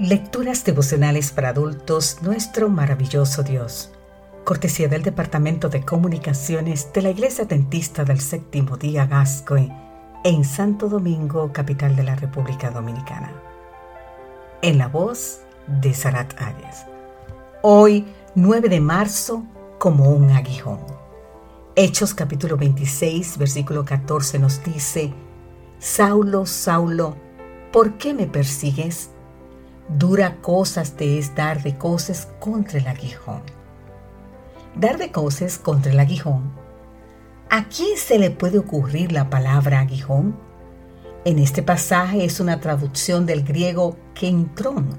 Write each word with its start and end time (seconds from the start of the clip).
Lecturas 0.00 0.64
devocionales 0.64 1.30
para 1.30 1.50
adultos, 1.50 2.22
nuestro 2.22 2.70
maravilloso 2.70 3.42
Dios. 3.42 3.90
Cortesía 4.44 4.88
del 4.88 5.02
Departamento 5.02 5.68
de 5.68 5.84
Comunicaciones 5.84 6.90
de 6.94 7.02
la 7.02 7.10
Iglesia 7.10 7.44
Dentista 7.44 8.02
del 8.02 8.18
Séptimo 8.18 8.78
Día 8.78 9.04
Gascoy 9.04 9.70
en 10.24 10.44
Santo 10.44 10.88
Domingo, 10.88 11.52
capital 11.52 11.96
de 11.96 12.04
la 12.04 12.16
República 12.16 12.70
Dominicana. 12.70 13.30
En 14.62 14.78
la 14.78 14.88
voz 14.88 15.42
de 15.66 15.92
Sarat 15.92 16.32
Arias. 16.40 16.86
Hoy, 17.60 18.06
9 18.34 18.70
de 18.70 18.80
marzo, 18.80 19.44
como 19.78 20.08
un 20.08 20.30
aguijón. 20.30 20.80
Hechos 21.76 22.14
capítulo 22.14 22.56
26, 22.56 23.36
versículo 23.36 23.84
14 23.84 24.38
nos 24.38 24.64
dice, 24.64 25.12
Saulo, 25.78 26.46
Saulo, 26.46 27.18
¿por 27.70 27.98
qué 27.98 28.14
me 28.14 28.26
persigues? 28.26 29.10
Dura 29.98 30.36
cosas 30.36 30.92
te 30.92 31.18
es 31.18 31.34
dar 31.34 31.64
de 31.64 31.76
coces 31.76 32.28
contra 32.38 32.78
el 32.78 32.86
aguijón. 32.86 33.42
Dar 34.76 34.98
de 34.98 35.10
coces 35.10 35.58
contra 35.58 35.90
el 35.90 35.98
aguijón. 35.98 36.52
¿A 37.50 37.64
quién 37.64 37.98
se 37.98 38.16
le 38.16 38.30
puede 38.30 38.58
ocurrir 38.58 39.10
la 39.10 39.28
palabra 39.30 39.80
aguijón? 39.80 40.36
En 41.24 41.40
este 41.40 41.64
pasaje 41.64 42.24
es 42.24 42.38
una 42.38 42.60
traducción 42.60 43.26
del 43.26 43.42
griego 43.42 43.96
kentrón, 44.14 44.96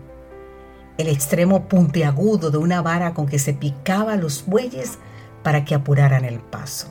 el 0.98 1.08
extremo 1.08 1.70
puntiagudo 1.70 2.52
de 2.52 2.58
una 2.58 2.82
vara 2.82 3.14
con 3.14 3.28
que 3.28 3.40
se 3.40 3.54
picaba 3.54 4.18
los 4.18 4.46
bueyes 4.46 5.00
para 5.42 5.64
que 5.64 5.74
apuraran 5.74 6.26
el 6.26 6.42
paso. 6.42 6.88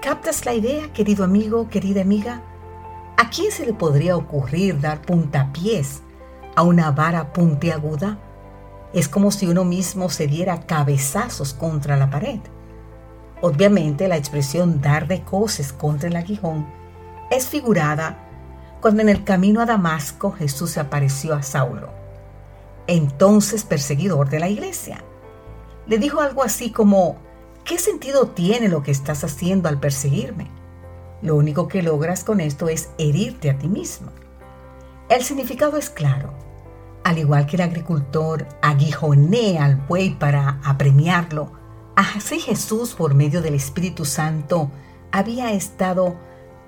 ¿Captas 0.00 0.46
la 0.46 0.54
idea, 0.54 0.92
querido 0.92 1.24
amigo, 1.24 1.68
querida 1.68 2.02
amiga? 2.02 2.42
¿A 3.16 3.28
quién 3.28 3.50
se 3.50 3.66
le 3.66 3.74
podría 3.74 4.16
ocurrir 4.16 4.80
dar 4.80 5.02
puntapiés 5.02 6.02
a 6.60 6.62
una 6.62 6.90
vara 6.90 7.32
puntiaguda, 7.32 8.18
es 8.92 9.08
como 9.08 9.30
si 9.30 9.46
uno 9.46 9.64
mismo 9.64 10.10
se 10.10 10.26
diera 10.26 10.66
cabezazos 10.66 11.54
contra 11.54 11.96
la 11.96 12.10
pared. 12.10 12.40
Obviamente 13.40 14.08
la 14.08 14.18
expresión 14.18 14.82
dar 14.82 15.08
de 15.08 15.22
coces 15.22 15.72
contra 15.72 16.10
el 16.10 16.16
aguijón 16.16 16.66
es 17.30 17.46
figurada 17.46 18.18
cuando 18.82 19.00
en 19.00 19.08
el 19.08 19.24
camino 19.24 19.62
a 19.62 19.64
Damasco 19.64 20.32
Jesús 20.32 20.72
se 20.72 20.80
apareció 20.80 21.34
a 21.34 21.42
Saulo, 21.42 21.88
entonces 22.86 23.64
perseguidor 23.64 24.28
de 24.28 24.40
la 24.40 24.50
iglesia. 24.50 25.02
Le 25.86 25.96
dijo 25.96 26.20
algo 26.20 26.42
así 26.42 26.72
como, 26.72 27.16
¿qué 27.64 27.78
sentido 27.78 28.28
tiene 28.28 28.68
lo 28.68 28.82
que 28.82 28.90
estás 28.90 29.24
haciendo 29.24 29.70
al 29.70 29.80
perseguirme? 29.80 30.50
Lo 31.22 31.36
único 31.36 31.68
que 31.68 31.82
logras 31.82 32.22
con 32.22 32.38
esto 32.38 32.68
es 32.68 32.90
herirte 32.98 33.48
a 33.48 33.56
ti 33.56 33.66
mismo. 33.66 34.10
El 35.08 35.22
significado 35.24 35.78
es 35.78 35.88
claro. 35.88 36.49
Al 37.04 37.18
igual 37.18 37.46
que 37.46 37.56
el 37.56 37.62
agricultor 37.62 38.46
aguijonea 38.62 39.64
al 39.64 39.76
buey 39.76 40.10
para 40.10 40.60
apremiarlo, 40.64 41.52
así 41.96 42.40
Jesús, 42.40 42.94
por 42.94 43.14
medio 43.14 43.40
del 43.40 43.54
Espíritu 43.54 44.04
Santo, 44.04 44.70
había 45.10 45.52
estado 45.52 46.16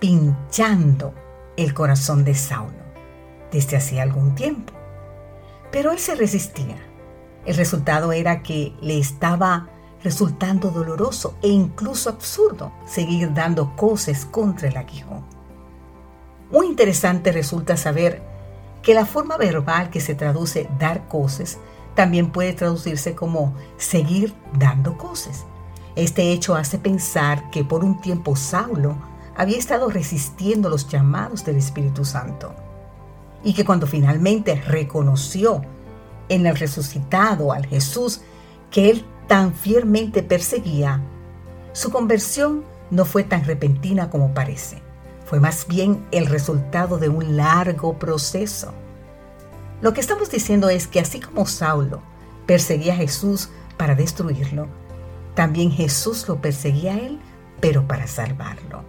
pinchando 0.01 1.15
el 1.57 1.75
corazón 1.75 2.25
de 2.25 2.35
Saulo 2.35 2.83
desde 3.53 3.77
hacía 3.77 4.03
algún 4.03 4.35
tiempo. 4.35 4.73
Pero 5.71 5.93
él 5.93 5.99
se 5.99 6.15
resistía. 6.15 6.77
El 7.45 7.57
resultado 7.57 8.13
era 8.13 8.43
que 8.43 8.75
le 8.81 8.99
estaba 8.99 9.69
resultando 10.03 10.71
doloroso 10.71 11.37
e 11.43 11.49
incluso 11.49 12.11
absurdo 12.11 12.73
seguir 12.87 13.33
dando 13.35 13.77
coces 13.77 14.25
contra 14.25 14.69
el 14.69 14.77
aguijón. 14.77 15.25
Muy 16.51 16.67
interesante 16.67 17.33
resulta 17.33 17.77
saber 17.77 18.23
que 18.83 18.95
la 18.95 19.07
forma 19.07 19.37
verbal 19.37 19.91
que 19.91 20.01
se 20.01 20.15
traduce 20.15 20.69
dar 20.79 21.09
cosas 21.09 21.59
también 21.95 22.31
puede 22.31 22.53
traducirse 22.53 23.15
como 23.15 23.55
seguir 23.77 24.35
dando 24.59 24.99
cosas. 24.99 25.45
Este 25.95 26.33
hecho 26.33 26.55
hace 26.55 26.79
pensar 26.79 27.51
que 27.51 27.65
por 27.65 27.85
un 27.85 28.01
tiempo 28.01 28.35
Saulo 28.35 28.97
había 29.37 29.59
estado 29.59 29.89
resistiendo 29.89 30.69
los 30.69 30.89
llamados 30.89 31.45
del 31.45 31.57
Espíritu 31.57 32.05
Santo 32.05 32.55
y 33.45 33.55
que 33.55 33.65
cuando 33.65 33.87
finalmente 33.87 34.55
reconoció 34.57 35.63
en 36.29 36.47
el 36.47 36.57
resucitado 36.57 37.53
al 37.53 37.67
Jesús 37.67 38.23
que 38.71 38.91
él 38.91 39.05
tan 39.27 39.55
fielmente 39.55 40.23
perseguía, 40.23 41.01
su 41.73 41.91
conversión 41.91 42.65
no 42.91 43.05
fue 43.05 43.25
tan 43.25 43.45
repentina 43.45 44.11
como 44.11 44.35
parece 44.35 44.83
fue 45.33 45.41
más 45.41 45.67
bien 45.67 46.05
el 46.11 46.27
resultado 46.27 46.99
de 46.99 47.09
un 47.09 47.39
largo 47.39 47.99
proceso. 47.99 48.75
Lo 49.81 49.95
que 49.95 50.03
estamos 50.03 50.31
diciendo 50.31 50.69
es 50.69 50.87
que 50.87 51.01
así 51.01 51.21
como 51.21 51.47
Saulo 51.47 52.03
perseguía 52.45 52.93
a 52.93 52.97
Jesús 52.97 53.49
para 53.79 53.95
destruirlo, 53.95 54.69
también 55.35 55.71
Jesús 55.71 56.29
lo 56.29 56.43
perseguía 56.43 56.93
a 56.93 56.99
él, 56.99 57.19
pero 57.61 57.89
para 57.89 58.07
salvarlo. 58.09 58.85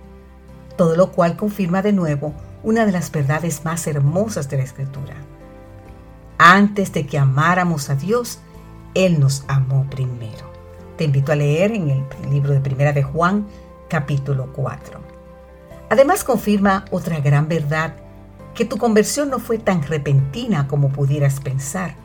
Todo 0.75 0.97
lo 0.97 1.13
cual 1.13 1.37
confirma 1.37 1.81
de 1.81 1.93
nuevo 1.93 2.33
una 2.61 2.85
de 2.85 2.91
las 2.91 3.09
verdades 3.09 3.63
más 3.63 3.87
hermosas 3.87 4.49
de 4.49 4.57
la 4.57 4.63
Escritura. 4.63 5.15
Antes 6.39 6.91
de 6.91 7.07
que 7.07 7.17
amáramos 7.17 7.89
a 7.89 7.95
Dios, 7.95 8.39
Él 8.95 9.17
nos 9.17 9.45
amó 9.47 9.89
primero. 9.89 10.51
Te 10.97 11.05
invito 11.05 11.31
a 11.31 11.37
leer 11.37 11.71
en 11.71 11.89
el 11.89 12.03
libro 12.29 12.51
de 12.51 12.59
Primera 12.59 12.91
de 12.91 13.03
Juan, 13.03 13.47
capítulo 13.87 14.51
4. 14.51 15.02
Además 15.89 16.23
confirma 16.23 16.85
otra 16.91 17.19
gran 17.19 17.47
verdad, 17.47 17.95
que 18.53 18.65
tu 18.65 18.77
conversión 18.77 19.29
no 19.29 19.39
fue 19.39 19.57
tan 19.57 19.83
repentina 19.83 20.67
como 20.67 20.89
pudieras 20.89 21.39
pensar. 21.39 21.95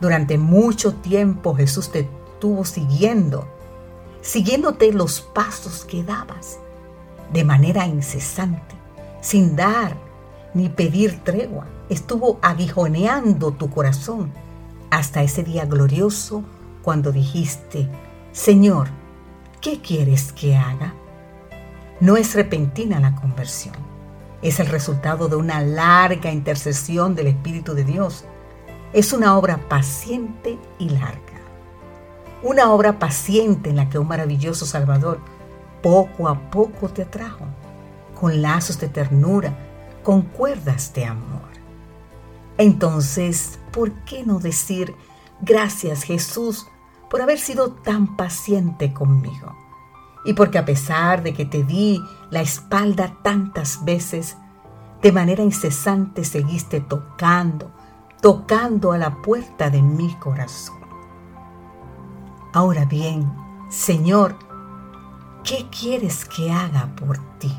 Durante 0.00 0.38
mucho 0.38 0.94
tiempo 0.94 1.54
Jesús 1.54 1.90
te 1.90 2.08
estuvo 2.34 2.64
siguiendo, 2.64 3.48
siguiéndote 4.20 4.92
los 4.92 5.20
pasos 5.20 5.84
que 5.84 6.02
dabas, 6.02 6.58
de 7.32 7.44
manera 7.44 7.86
incesante, 7.86 8.74
sin 9.20 9.56
dar 9.56 9.96
ni 10.54 10.68
pedir 10.68 11.22
tregua. 11.24 11.66
Estuvo 11.88 12.38
aguijoneando 12.42 13.52
tu 13.52 13.70
corazón 13.70 14.32
hasta 14.90 15.22
ese 15.22 15.42
día 15.42 15.64
glorioso 15.64 16.44
cuando 16.82 17.12
dijiste, 17.12 17.88
Señor, 18.32 18.88
¿qué 19.60 19.80
quieres 19.80 20.32
que 20.32 20.56
haga? 20.56 20.94
No 22.00 22.16
es 22.16 22.34
repentina 22.34 23.00
la 23.00 23.16
conversión, 23.16 23.74
es 24.40 24.60
el 24.60 24.68
resultado 24.68 25.28
de 25.28 25.34
una 25.34 25.60
larga 25.60 26.30
intercesión 26.30 27.16
del 27.16 27.26
Espíritu 27.26 27.74
de 27.74 27.82
Dios. 27.82 28.24
Es 28.92 29.12
una 29.12 29.36
obra 29.36 29.68
paciente 29.68 30.58
y 30.78 30.90
larga. 30.90 31.18
Una 32.44 32.70
obra 32.70 33.00
paciente 33.00 33.70
en 33.70 33.76
la 33.76 33.88
que 33.88 33.98
un 33.98 34.06
maravilloso 34.06 34.64
Salvador 34.64 35.18
poco 35.82 36.28
a 36.28 36.50
poco 36.50 36.88
te 36.88 37.02
atrajo, 37.02 37.46
con 38.14 38.42
lazos 38.42 38.78
de 38.78 38.88
ternura, 38.88 39.52
con 40.04 40.22
cuerdas 40.22 40.94
de 40.94 41.04
amor. 41.04 41.48
Entonces, 42.58 43.58
¿por 43.72 43.92
qué 44.04 44.24
no 44.24 44.38
decir 44.38 44.94
gracias 45.40 46.04
Jesús 46.04 46.68
por 47.10 47.22
haber 47.22 47.40
sido 47.40 47.72
tan 47.72 48.16
paciente 48.16 48.92
conmigo? 48.92 49.67
Y 50.24 50.34
porque 50.34 50.58
a 50.58 50.64
pesar 50.64 51.22
de 51.22 51.34
que 51.34 51.44
te 51.44 51.62
di 51.62 52.02
la 52.30 52.40
espalda 52.40 53.16
tantas 53.22 53.84
veces, 53.84 54.36
de 55.02 55.12
manera 55.12 55.42
incesante 55.42 56.24
seguiste 56.24 56.80
tocando, 56.80 57.70
tocando 58.20 58.92
a 58.92 58.98
la 58.98 59.22
puerta 59.22 59.70
de 59.70 59.82
mi 59.82 60.14
corazón. 60.16 60.78
Ahora 62.52 62.84
bien, 62.84 63.32
Señor, 63.68 64.36
¿qué 65.44 65.66
quieres 65.70 66.24
que 66.24 66.50
haga 66.50 66.88
por 66.96 67.18
ti? 67.38 67.54